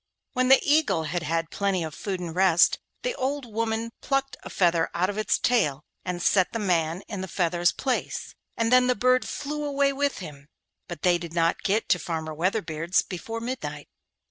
When 0.33 0.47
the 0.49 0.59
eagle 0.63 1.03
had 1.03 1.21
had 1.21 1.51
plenty 1.51 1.83
of 1.83 1.93
food 1.93 2.19
and 2.19 2.33
rest, 2.35 2.79
the 3.03 3.13
old 3.13 3.45
woman 3.45 3.91
plucked 4.01 4.35
a 4.41 4.49
feather 4.49 4.89
out 4.95 5.11
of 5.11 5.17
its 5.19 5.37
tail, 5.37 5.83
and 6.03 6.23
set 6.23 6.53
the 6.53 6.57
man 6.57 7.03
in 7.07 7.21
the 7.21 7.27
feather's 7.27 7.71
place, 7.71 8.33
and 8.57 8.71
then 8.73 8.87
the 8.87 8.95
bird 8.95 9.27
flew 9.27 9.63
away 9.63 9.93
with 9.93 10.17
him, 10.17 10.47
but 10.87 11.03
they 11.03 11.19
did 11.19 11.33
not 11.33 11.61
get 11.61 11.87
to 11.89 11.99
Farmer 11.99 12.33
Weatherbeard's 12.33 13.03
before 13.03 13.41
midnight. 13.41 13.89